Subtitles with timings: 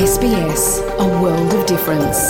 [0.00, 0.62] SBS,
[0.98, 2.20] a world of difference.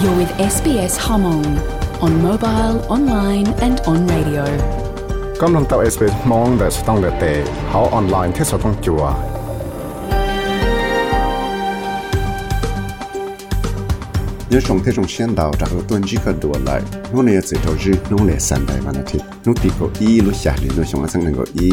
[0.00, 1.46] You're with SBS Hmong
[2.00, 4.44] on mobile, online and on radio.
[5.42, 7.24] กำลังต่อ SBS มองแต่สต้องเลเต
[7.68, 9.02] เขาออนไลน์ที่สต้องจัว
[14.52, 16.70] ยชงเทชงเชียนดาวจากตัวนี้ก็ดูอะไร
[17.12, 21.68] นู่นเนี่ยจะตัวจีนู่นเนี่ยสันได้วันอาทิตย์นู่นตีก็อีรู้จักหรือนู่นชงอันสังหนึ่งก็อี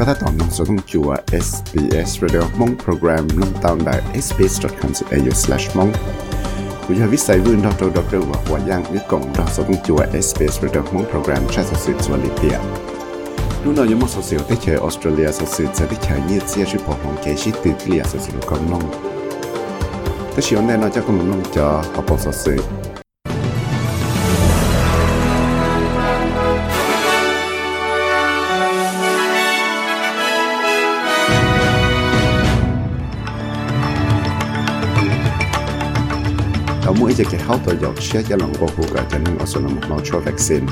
[0.00, 5.76] có thể toàn năng số chùa SBS Radio Mong Program nâng tàu đại sbs.com.au slash
[5.76, 5.92] mong.
[6.88, 9.46] Của gia viết sai vương đo trâu đọc trâu và hòa giang nước cộng đo
[9.52, 12.58] số công chùa SBS Radio Mong Program trái sở sự xua liệt địa
[13.64, 16.48] Lúc nào những một số sự tích chơi Australia sở sự sẽ tích chơi nhiệt
[16.48, 18.82] xe sư bộ hồng kế sĩ từ lìa sở sự công nông
[20.36, 22.56] Tất nhiên đây nó cho công nông cho học bộ sở sự
[36.90, 37.40] รา mỗi giờ cái
[38.00, 38.52] chia cho lòng
[39.10, 40.66] cho nên số nó cho vaccine.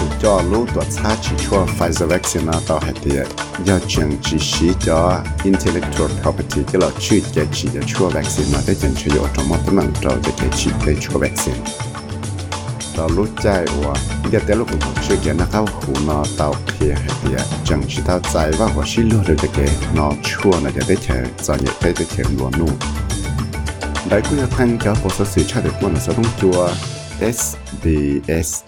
[0.00, 2.94] Cũng cho lúc tuổi xa chỉ cho Pfizer vaccine nó tao hay
[3.64, 8.58] do chẳng chỉ cho intellectual property, cái là chuyện cái chỉ cho cho vaccine mà
[8.66, 11.58] để chẳng chỉ có trong một tấm cho cái chỉ để cho vaccine.
[12.96, 13.94] Tao lúc chạy và
[14.32, 17.30] giờ tới lúc cũng chưa cái nó cao hú nó tao kia hay thì
[17.64, 18.02] chẳng chỉ
[18.34, 20.96] chạy và hoặc xí luôn được cái nó chua nó để để
[21.42, 22.70] cho nhẹ cái để luôn luôn
[24.31, 26.69] như thanh cho bộ số sự tra được một số thông chùa
[27.21, 28.63] SBS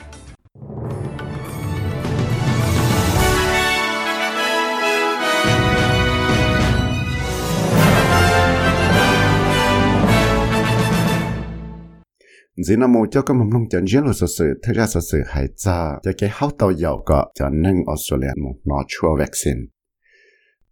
[12.65, 19.69] 只那么叫个么弄讲热了说是，特别说是还早，就给好到有个叫能澳大利亚么拿出 vaccine。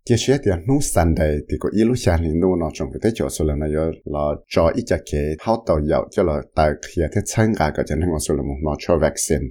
[0.08, 3.00] kia sẽ thì nu san đây thì có ilu xia thì nu nó trong cái
[3.03, 3.70] thế chỗ số là này
[4.04, 7.70] là cho ít cái kế hao tàu dạo cho là tại khi thế chân gà
[7.70, 9.47] cái chân nó số là một nó cho vaccine.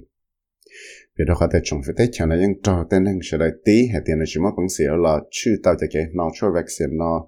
[1.18, 3.50] Vì đó có thể trong cái thế chỗ này nhưng cho tên hàng sẽ đây
[3.64, 6.50] tí hay tiền là chỉ mất bằng xỉu là chư tàu cái kế nó cho
[6.54, 7.26] vaccine nó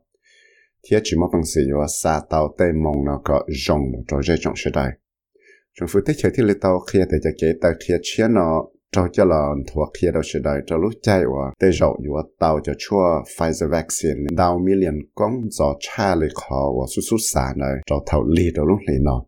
[0.85, 4.21] thì chỉ mất bằng xỉu là sa tàu tây mông nó có dùng một trò
[4.25, 4.91] chơi trong sẽ đây
[5.75, 8.65] trong cái thế chỗ thì lấy tàu khi thế cái kế tại khi chia nó
[8.93, 12.23] cho cho là thuộc kia đâu sẽ đợi cho lúc chạy và tê rộng và
[12.41, 14.21] tàu cho chua Pfizer vaccine.
[14.31, 17.75] Đào million con gió cha lì khó và su su xả này.
[17.87, 19.25] Cho thảo lì đâu lúc lì nó.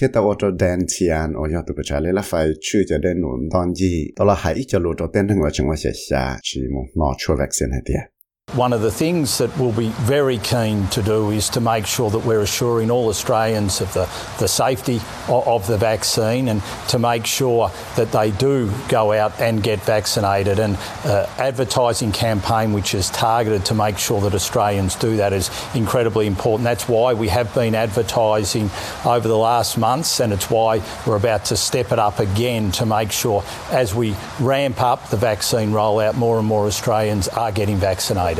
[0.00, 2.98] Thế tao cho đen tiền ở nhà tụi bây giờ lấy là phải chữ cho
[2.98, 4.06] đen nụ đòn gì.
[4.16, 6.38] Tao là hãy cho lụt cho tên thằng ở trong ngoài sẽ xả.
[6.42, 8.19] Chỉ một nọ chua vaccine hay tiệt
[8.54, 12.10] One of the things that we'll be very keen to do is to make sure
[12.10, 14.08] that we're assuring all Australians of the,
[14.40, 19.62] the safety of, the vaccine and to make sure that they do go out and
[19.62, 20.58] get vaccinated.
[20.58, 25.48] And uh, advertising campaign which is targeted to make sure that Australians do that is
[25.74, 26.64] incredibly important.
[26.64, 28.68] That's why we have been advertising
[29.04, 32.86] over the last months and it's why we're about to step it up again to
[32.86, 37.76] make sure as we ramp up the vaccine rollout, more and more Australians are getting
[37.76, 38.39] vaccinated.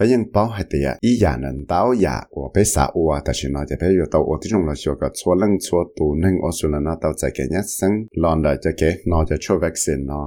[0.00, 7.92] ปยังเป้าเหตุยอีอย่างนั้นเต้าอย่าอัวไปสาอัวแต่ฉันน้าจะไปอยู่ตัวัวที่จงเราชัวก็ชัวเรื่องชัวตูนึ่งอัวสุนัน่เต้าใจแกยัดซึ่ง
[8.22, 10.20] ลอนได้จะแก่นอจะช่ววัคซีนนอ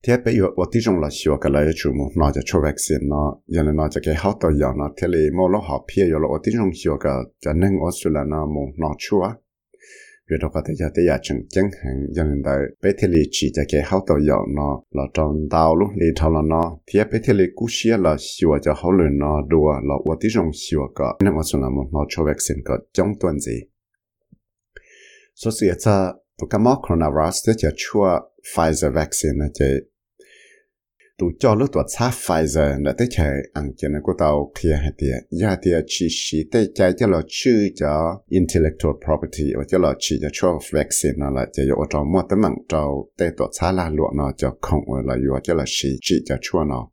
[0.00, 3.22] เทียไปอยู่อัวที่จงเราชัวก็เลยชูมุนอจะช่ววัคซีนนอ
[3.52, 7.12] อยัางนั้นจะแก่เขาตัวยอนอเที่เลโมโลหอบเพียอยู่อัวที่จงเชียวก็
[7.44, 9.24] จะนึ่งอัวสุนันมุนอชัว
[10.31, 10.39] 了我这种学个，就能我说了那么那出啊。
[10.39, 13.21] việc đó có thể cho tới giờ chừng chẳng hạn cho nên đời bé thế li
[13.31, 16.77] chỉ cho cái hậu tổ dạo nó là trong tàu lúc li thâu là nó
[16.87, 20.15] thì bé thế li cú xia là xua cho hậu lửa nó đùa là qua
[20.19, 23.39] tí rong xua cả nên mà xuống là một nó cho vaccine cả trong tuần
[23.39, 23.59] gì
[25.35, 28.19] số sự cho tụ cái mắc coronavirus để cho chua
[28.55, 29.65] Pfizer vaccine là chỉ
[31.18, 34.78] Tụ cho lúc tuột xa Pfizer là tới chạy ăn, cho nó có tàu kia
[34.80, 39.64] hay tiệt ya tiệt chỉ chỉ tới chạy cho là chữ cho intellectual property và
[39.68, 43.10] cho là chỉ cho cho vaccine nó là cho ở trong một tấm bằng trâu,
[43.18, 46.36] tới tuột xa là luộc nó cho không là yêu cho là chỉ chỉ cho
[46.42, 46.88] chua nó.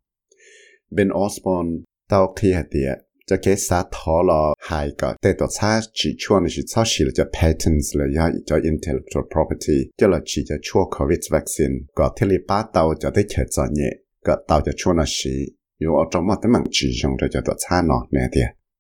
[0.92, 1.72] Ben Osborne
[2.10, 6.10] tàu kia hay tiệt cho cái xã thọ là hai cái tới tuột xa chỉ
[6.20, 10.20] chua nó chỉ sao chỉ là cho patents là ya cho intellectual property, cho là
[10.26, 11.76] chỉ cho chua covid vaccine.
[11.96, 13.64] Có thể là ba tàu cho tới chạy cho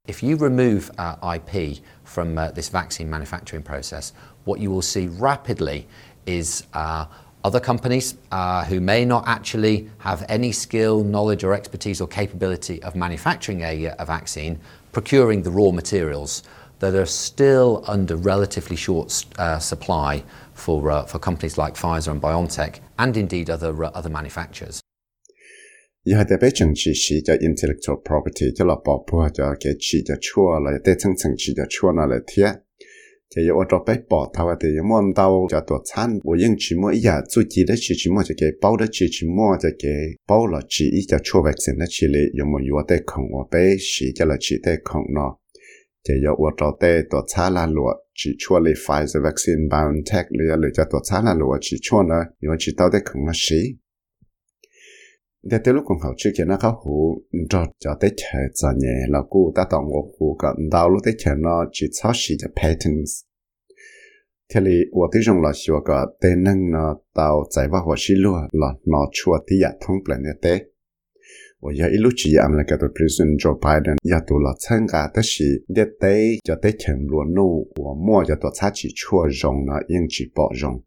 [0.07, 4.12] If you remove uh, IP from uh, this vaccine manufacturing process,
[4.44, 5.88] what you will see rapidly
[6.25, 7.06] is uh,
[7.44, 12.81] other companies uh, who may not actually have any skill, knowledge, or expertise or capability
[12.83, 14.59] of manufacturing a, a vaccine
[14.91, 16.44] procuring the raw materials
[16.80, 22.21] that are still under relatively short uh, supply for, uh, for companies like Pfizer and
[22.21, 24.81] BioNTech and indeed other, other manufacturers.
[26.09, 29.73] giờ để bé chừng chỉ xí cho intellectual property cho là bảo bùa cho cái
[29.79, 32.55] chỉ cho chua là để chân chân chỉ cho chua nó là thiệt
[33.37, 38.11] thì yêu cho bé bỏ thao thì yêu muốn đau cho tổ餐我用chỉ mua giờ做几的chỉ chỉ
[38.11, 39.93] mua cho cái bao的chỉ chỉ mua cho cái
[40.29, 43.76] bao là chỉ ý cho chua vaccine nó chỉ là yêu muốn yêu để không我bé
[43.81, 45.37] xí cho là chỉ để không nó
[46.09, 51.25] thì yêu我找的tổ餐là lúa chỉ chua là Pfizer vaccine BioNTech là là cho tổ餐
[55.43, 55.85] là lúa chỉ chua nó yêu chỉ tao để không nó xí để tới lúc
[55.87, 59.53] còn học chưa kia nó khá hủ cho cho tới chờ cho nhẹ là cô
[59.55, 63.35] ta tổng ngộ hủ cả đào lúc tới chờ nó chỉ sáu xí cho patents
[64.49, 66.79] thế thì 我对用了说个对能呢
[67.12, 70.75] 到在话我是路了拿出的呀通不了的。
[71.61, 80.82] 我要一路去阿们个的 President Joe Biden 要多了参加的是的得就得全路路我莫就多差起错容了应去包容。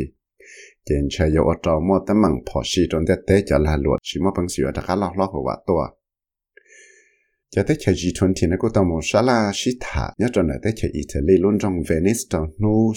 [0.89, 3.77] kiện chơi yếu ở trong mua tấm bằng phò xí trong thế tế cho là
[3.77, 5.87] luật chỉ mà bằng gì ở đó khá lo lo của vợ tôi
[7.55, 10.57] cho tới chơi G20 nó có tao một số là sĩ thả nhất trong này
[10.63, 12.93] tới chơi Italy luôn trong Venice trong nu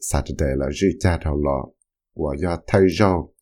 [0.00, 1.68] Saturday là dư cha đầu lọ
[2.14, 3.32] và do thay rau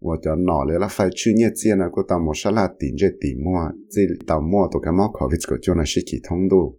[0.00, 2.94] và cho nó là phải chú nhẹ tiền nó có tao một số là tiền
[2.98, 6.18] chơi tiền mua chỉ tao mua tụ cái mỏ COVID của cho nó sĩ kỳ
[6.28, 6.78] thông đủ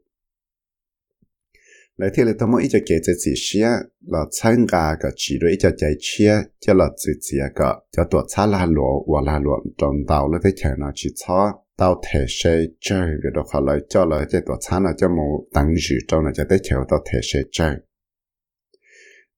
[1.97, 3.69] lại thì là tao mua ít cho cái cái gì xia
[4.07, 11.62] là参加个几类叫在切，叫了自己个叫做查拉罗瓦拉罗，中到了在前呢去操。
[11.77, 15.75] tao thể sẽ chơi cái đó họ lại cho là cái tổ餐là cho một tăng
[15.75, 17.75] dự trong là cho tới chiều tao thể sẽ chơi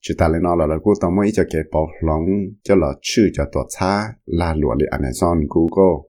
[0.02, 2.26] chỉ ta lên nó là là cô tao mới cho cái bảo lòng
[2.64, 6.08] cho là chữ cho tổ餐là lụa li Amazon Google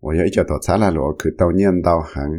[0.00, 2.32] 我有一叫tổ餐là lụa cứ tao nhiên tao hàng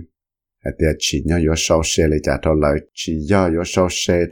[0.59, 3.87] hay tiệt chỉ nhau có sau xe lại trả tao lại chỉ do có sau
[3.89, 4.25] xe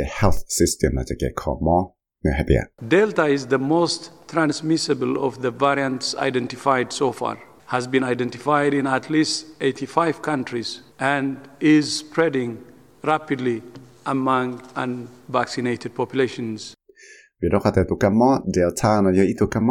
[0.05, 0.97] Health system
[2.87, 7.37] Delta is the most transmissible of the variants identified so far.
[7.67, 12.63] Has been identified in at least 85 countries and is spreading
[13.03, 13.61] rapidly
[14.05, 16.75] among unvaccinated populations.
[17.41, 19.63] Vì đó có thể tụ cái mỏ delta nó giờ ít tụ cái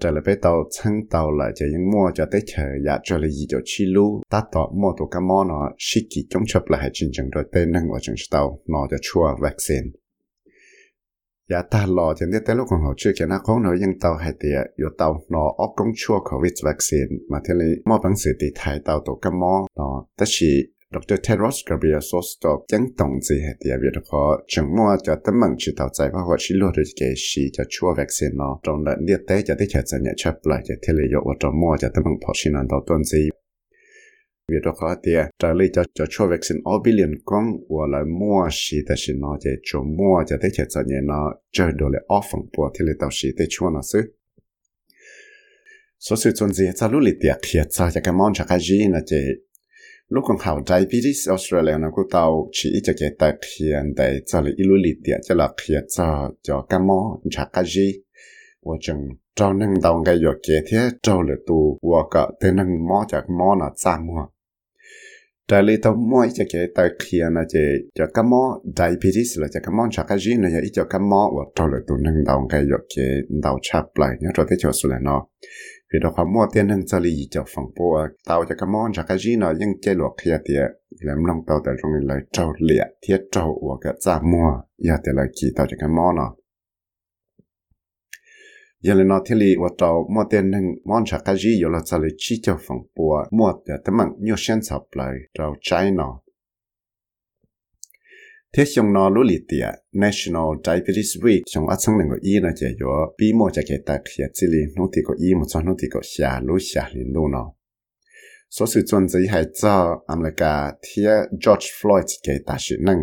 [0.00, 3.18] trở lại tàu chân tàu là thì chỉ những mua cho tới chờ ya trở
[3.18, 6.42] lại gì cho chi lu ta tàu mua tụ cái mỏ nó chỉ chỉ trong
[6.46, 6.62] chấp
[6.92, 9.90] chính chính rồi tên năng ở trong tàu nó cho chua vaccine
[11.50, 13.98] ya ta lo thì nên tới lúc còn học chưa kia nó không nói những
[14.00, 14.48] tàu hay thì
[14.78, 18.46] 有 tàu nó ở công chua covid vaccine mà thế này mua bằng sự thì
[18.54, 21.15] thay tàu tụ cái mỏ nó tất chỉ Dr.
[21.27, 25.55] Tedros Ghebreyesus to chẳng tổng gì hệ địa việc khó chẳng mua cho tấm bằng
[25.57, 28.83] chỉ tạo giải và hoặc chỉ lô được cái gì cho chua vaccine nó trong
[28.85, 31.59] lẫn liệt tế cho tới chạy dẫn nhận chấp lại cho thế lý ở trong
[31.61, 33.29] mua cho tấm bằng phó sinh đầu tuần gì
[34.51, 38.03] việc đó khó thì trả lời cho cho chua vaccine ở billion con và lại
[38.19, 42.41] mua gìแต่是nó cho cho mua cho tới chạy dẫn nhận nó chơi đồ lại offer
[42.57, 44.01] của thế lý tạo gì tới chua nó xứ
[45.99, 48.79] số sự tuần gì cho lúc liệt tiệt hiện cho cái món cho cái gì
[48.89, 49.17] là chỉ
[50.08, 54.20] lúc còn hảo trái British Australia, nó cũng tàu chỉ cho cái tài thiền để
[54.26, 57.92] cho là ilu lì tiệt cho là thiệt cho cho cá mò chả cá gì
[58.62, 62.56] và chẳng cho nâng đồng cái giọt kế thế cho là tu và cả tên
[62.56, 64.26] nâng mỏ chả mỏ nó xa mua.
[65.48, 67.58] Trái lý tàu mò cho cái tài thiền là chỉ
[67.94, 70.98] cho cá mò diabetes là cho cá mò chả cá gì là chỉ cho cá
[70.98, 73.02] mò và cho là tu nâng đồng cái giọt kế
[73.42, 75.26] đầu chạp lại, nhớ cho thế cho số là nó.
[75.89, 77.95] จะกมอว่าตัวเลยตัวนึงดาวไกยกเกดาวชับไหลเนี่ยตัวที่จะสุดเลยเนาะvì đóความมั่วเตียนนึงจะลีจะฝังปัว
[78.27, 80.61] ตาวจะกมอนชักจีนะยังเจหลวกเคลียเตีย
[81.03, 84.47] แล้วลองตาวแต่ตรงนี้เลยเจ้าเหลี่ยเทียเจ้าว่าก็จะมั่ว
[84.83, 86.31] อย่าแต่ละกี่ตาวจะกมอนเนาะ
[88.83, 91.67] giờ là nó thì li và tàu mua tiền nâng món chả cái gì giờ
[91.71, 94.59] là chỉ là chỉ cho phòng bùa mua để tấm bằng nhiều sen
[98.55, 101.67] sập lại tàu trái nó thế xong nó lũ lì tiệt National Diabetes Week xong
[101.67, 104.47] ở trong này có ý là chỉ có bí mua cho cái tài khiết chỉ
[104.47, 107.31] li nó thì có ý một số nó thì có xả lũ xả liền luôn
[107.31, 107.53] nó
[108.49, 111.03] số sự chuẩn gì hay cho America thì
[111.45, 112.97] George Floyd cái tài sự năng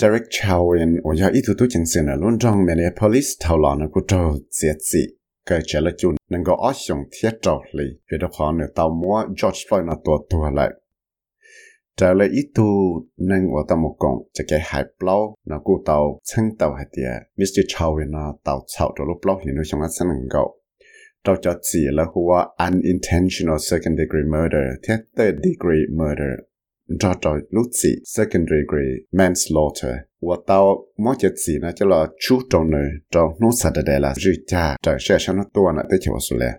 [0.00, 10.72] Derek Chauvin 我要一图图精神的论证 Minneapolis 头脑呢个州节制，个这了就能够二雄贴着里，觉得可能到末 George Floyd 那多多来。
[11.99, 12.65] trở lại ít tu
[13.17, 16.85] nâng ở tàu một cổng chỉ cái hải plau nó cụ tàu, chân tàu hay
[16.91, 17.59] tiệt Mr.
[17.67, 20.59] Chow với nó tàu chậu lúc plau thì nó trong ăn sẵn năng gạo
[21.25, 26.35] tàu cho chỉ là hùa unintentional second degree murder, thế third degree murder.
[26.99, 29.95] Cho cho lúc chỉ second degree manslaughter.
[30.21, 34.13] Và tàu, mỗi chỉ chỉ cho là chú trọng nơi trong nút sạch để là
[34.15, 34.75] rửa cha.
[34.83, 36.53] Trở sẽ cho nó tua nó tới chỗ số lẻ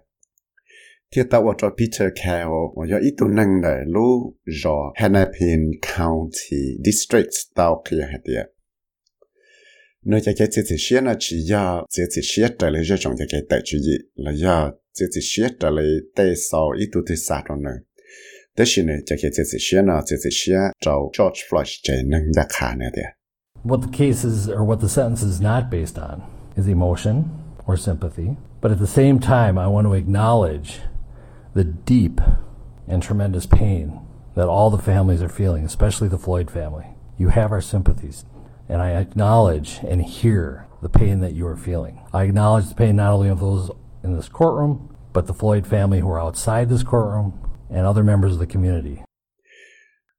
[1.14, 2.52] ที่ตาวจอพีเตอร์แคลว
[2.90, 4.14] ยออีตุนังได้รู้
[4.60, 8.42] จอแฮนาพินคาวตีดิสตริกตาวเคียเตีย
[10.10, 13.88] นอกจากจะเสียเชียนะชียาเสียเชียแต่เลยจะจงจะแกแต่ชีย
[14.24, 14.56] ละยา
[14.94, 17.78] เสียเชียแต่เลยเตะสาวอีตุเตะสาตรงนั้น
[18.54, 23.08] แต่ชินจะแกเสียเชียนะเสียเชียเจ้าจอร์จฟลอยด์ใจนังยาขาเนี่ยเดีย
[23.70, 26.16] What the case is or what the sentence is not based on
[26.58, 27.14] is emotion
[27.66, 28.28] or sympathy.
[28.62, 30.68] But at the same time, I want to acknowledge
[31.54, 32.20] the deep
[32.86, 34.00] and tremendous pain
[34.34, 36.86] that all the families are feeling, especially the Floyd family.
[37.18, 38.24] You have our sympathies.
[38.68, 42.00] And I acknowledge and hear the pain that you are feeling.
[42.12, 43.70] I acknowledge the pain not only of those
[44.04, 47.38] in this courtroom, but the Floyd family who are outside this courtroom
[47.68, 49.02] and other members of the community.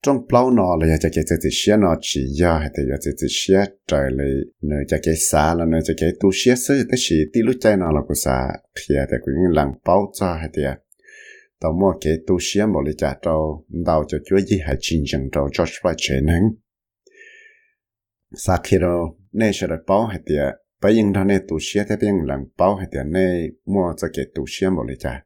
[0.03, 0.85] trong bao nọ nó
[2.01, 2.21] chỉ
[2.87, 2.97] là
[6.21, 6.31] tu
[7.77, 8.01] nó là
[10.53, 10.61] thì
[11.61, 15.03] tao mua cái tu xe một lý trả trâu đào cho chúa gì hay chính
[15.07, 16.43] chân trâu cho phải chế nắng.
[18.35, 21.85] Sa khi đó nên sẽ được bảo hay tiệt bây giờ thằng này tu xe
[21.89, 24.95] thế bây giờ lần bảo hay tiệt nên mua cho cái tu xe một lý
[24.99, 25.23] trả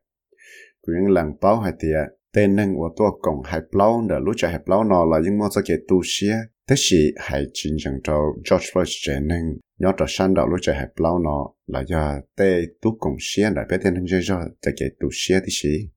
[0.82, 4.52] cũng lần bảo hay tiệt tên nâng của tôi cũng hay bảo để lúc chạy
[4.52, 6.34] hay bảo nó là những mua cho cái tu xe
[6.68, 9.54] thế thì hay chính chân trâu George Floyd chế nắng.
[9.80, 13.52] Nhớ cho sang đầu lúc chạy hay bảo nó là do tê tu cùng xe
[13.56, 15.90] để biết tên nâng cho cho cái tu xe thì gì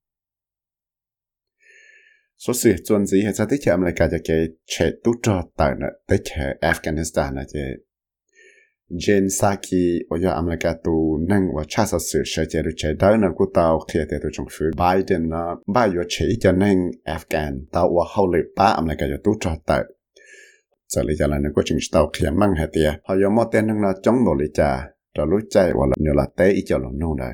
[2.39, 3.47] số sự tuần gì hết, sao?
[3.51, 7.61] Tới chợ mà cả cái chế tu cho tại nè tới chợ Afghanistan là chế
[8.91, 12.89] Jane Saki ở giờ America tu năng và cha sở sự sẽ chế được chế
[12.99, 15.37] đó nè của tàu khi tới tu trong phủ Biden nè
[15.75, 19.57] ba giờ chế cho nên Afghan tàu và hậu lệ ba America giờ tu cho
[19.67, 19.85] tại
[20.89, 23.45] giờ lý giải là nếu có chính tao khi mang hệ tiệt họ giờ mất
[23.53, 24.79] tiền năng là chống đồ lý trả,
[25.19, 27.33] rồi lúc chạy và là nhiều là tế ý cho nó nô đấy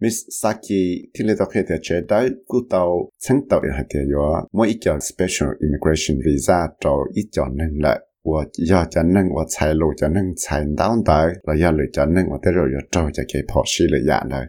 [0.00, 0.82] Miss Saki
[1.14, 4.68] thì lấy tao khi để chế độ của tao chẳng tao hết tiệt yo mỗi
[4.68, 8.32] ý cho special immigration visa rồi ý cho nên lại 我
[8.70, 14.44] 要จะนั่งว่าใช้ลูจะนั่งใช้ดาวได้เราอยากเลยจะนั่งว่าแต่เราอยากจะจะเก็บพอชีเลยอย่างเลย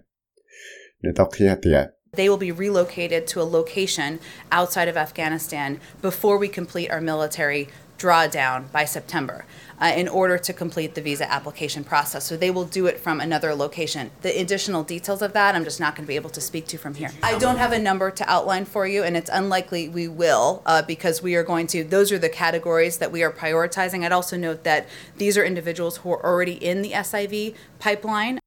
[1.02, 1.80] เนี่ยต้องเคลียร์เตีย
[2.13, 4.19] They will be relocated to a location
[4.51, 9.45] outside of Afghanistan before we complete our military drawdown by September
[9.81, 12.25] uh, in order to complete the visa application process.
[12.25, 14.11] So they will do it from another location.
[14.23, 16.79] The additional details of that, I'm just not going to be able to speak to
[16.79, 17.11] from here.
[17.23, 20.83] I don't have a number to outline for you, and it's unlikely we will uh,
[20.83, 24.05] because we are going to, those are the categories that we are prioritizing.
[24.05, 24.89] I'd also note that
[25.19, 28.41] these are individuals who are already in the SIV pipeline.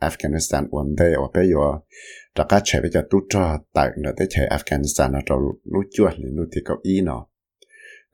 [0.00, 1.80] Afghanistan vấn day ở bây giờ.
[2.36, 5.84] Đã cả chế bây giờ tu cho tại nó tới chế Afghanistan nó trâu lúc
[5.92, 7.26] chuột thì lúc thì có ý nó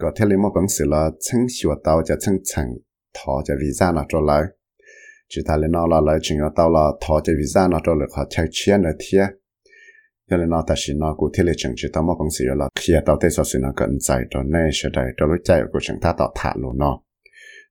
[0.02, 2.66] có thể là một bằng sự là chân xua tàu cho chân chân
[3.14, 4.42] thọ cho visa nó trâu lại.
[5.28, 7.94] Chỉ ta lên nó là lại chừng ở tàu là thọ cho visa nó trâu
[7.94, 9.22] lại họ chạy chiến ở thiê
[10.30, 12.44] cho nên nó ta chỉ nó cụ thể là chừng chỉ ta một bằng sự
[12.56, 15.36] là khi tàu tới sau sự nó cần chạy cho nên sẽ đợi cho lúc
[15.44, 17.00] chạy của chừng ta tạo thả luôn nó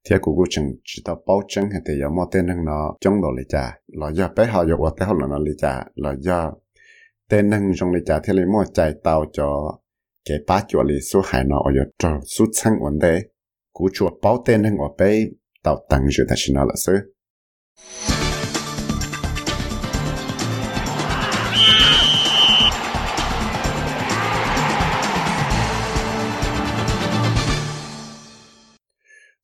[0.09, 2.93] thế của cô chừng chỉ tao bao chân hay thì giờ mua tên năng nó
[3.01, 3.79] chống đồ lấy trả.
[3.87, 5.83] Là do bé họ dục hoặc té họ là nó lấy trả.
[5.95, 6.53] Là do
[7.29, 9.77] tên năng trong lấy trả thì lấy mua chạy tàu cho
[10.29, 13.21] cái bá chuột lấy số hải nó ở cho số sang vấn đề
[13.73, 15.25] cú chuột bao tên năng ở bé
[15.63, 16.93] tàu tăng rồi ta chỉ nó là sư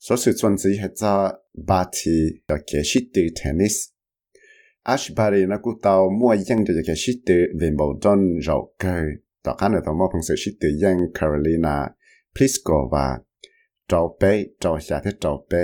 [0.08, 3.92] 26 hetza bati da ke shitu tennis.
[4.86, 9.04] Ash bari na ku tao mua yang da ke shitu Wimbledon rau cơ.
[9.44, 11.92] Da kana to mo pung se shitu yang Carolina
[12.34, 13.20] Pliskova.
[13.90, 15.64] Trau pe, trau xia thế trau pe.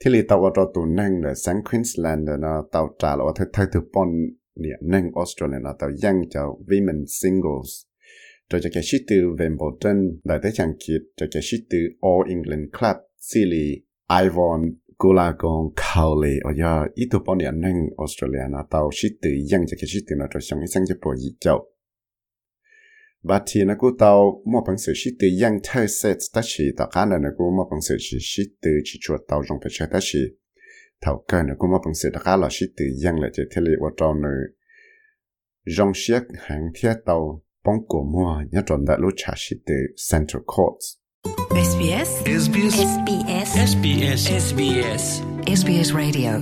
[0.00, 3.66] Thì lì tao trau tù nâng là sáng Queensland là tao trả là thay thay
[3.72, 4.08] từ bon
[4.56, 7.90] nè nâng Australia là tao yang cho women singles.
[8.52, 13.82] จะจะแกชิตือเวมเบิลตันได้แต่จังคิดจะแกชิตือ All England Club Silly,
[14.22, 14.60] Ivon
[14.98, 16.38] Gulagon Cowley.
[16.44, 19.88] Ở giờ ít tụ bon nè năng Australia nó tàu shit từ dân cho cái
[19.92, 21.66] sĩ tử nó cho xong cái sang cho bộ gì châu
[23.22, 26.64] và thì nó cũng tàu mua bằng sự sĩ tử yang thơ set ta chỉ
[26.76, 29.58] tạo khả năng nó cũng mua bằng sự chỉ sĩ tử chỉ chuột tàu trong
[29.62, 30.18] phải chơi ta chỉ
[31.02, 33.42] Thảo cơ nó cũng mua bằng sự đặc khá là sĩ tử yang là chỉ
[33.50, 34.28] thế lệ ở trong nó
[35.66, 39.74] dòng xiết hàng thiết tàu bóng cổ mua, nhớ tròn đã lúc trả sĩ tử
[40.12, 40.99] Central Courts.
[41.60, 42.10] SBS
[42.44, 45.02] SBS SBS SBS SBS
[45.60, 46.32] SBS Radio.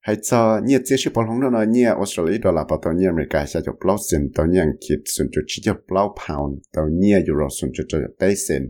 [0.00, 3.10] Hay cho nhiều chế sĩ bảo hồng nó nhiều Australia đó là bảo tàu nhiều
[3.10, 6.88] America sẽ cho blow sin tàu nhiều kịp xuân cho chỉ cho blow pound tàu
[6.88, 8.62] nhiều euro xuân cho cho basin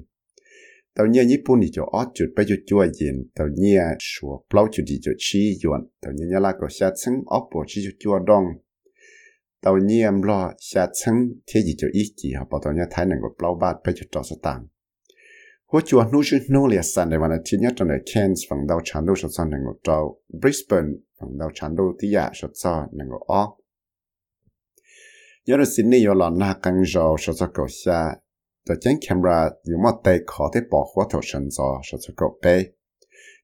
[0.95, 4.39] tàu nhiều Nhật Bản thì cho ót chuột bây giờ chua yên tàu nhiều sủa
[4.51, 7.65] blow chuột thì cho chi yuan tàu nhiều nhà là có xa chân óp bộ
[7.67, 8.45] chỉ cho chua đông
[9.67, 11.15] tàu nhiệm lo xa chân
[11.47, 13.95] thế gì cho ít gì họ bảo tàu nhà thái nâng của bao bát bây
[13.95, 14.67] giờ trò sá tạm
[15.67, 18.41] hỗ chùa nô sư nô lìa sàn để mà là thiên nhất trong này Cairns
[18.51, 20.89] phần đầu chán đô sọt sàn nâng của trâu Brisbane
[21.21, 23.57] phần đầu chán đô tí dạ sọt sàn nâng của ốc
[25.47, 28.15] nhớ là Sydney yo là na căng rau sọt sàn cổ xa
[28.69, 32.15] tàu chén camera dù mà tay khó thế bỏ khóa thầu sân gió sọt sàn
[32.17, 32.65] cổ bê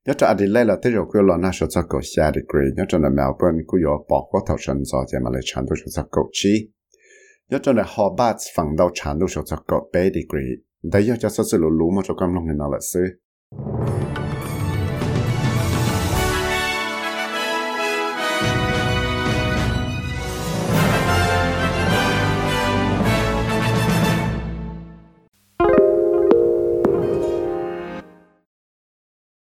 [0.07, 2.85] nhớ cho Adelaide là tới rồi kêu là na số cho cậu xa degree nhớ
[2.89, 5.77] cho là Melbourne cứ có bỏ qua thầu sân do thế mà lại chán đâu
[5.77, 6.71] số cho cậu chi
[7.51, 11.17] nhớ cho là Hobart phẳng đâu chán đâu số cho cậu bé degree đấy nhớ
[11.21, 13.01] cho số sự lũ lũ mà cho con lòng người nào là sư.